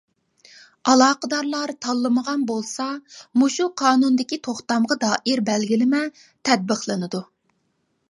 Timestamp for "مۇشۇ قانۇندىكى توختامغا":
3.43-5.01